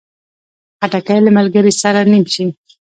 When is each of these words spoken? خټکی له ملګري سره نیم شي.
خټکی 0.79 1.19
له 1.25 1.31
ملګري 1.37 1.71
سره 1.81 1.99
نیم 2.11 2.25
شي. 2.33 2.45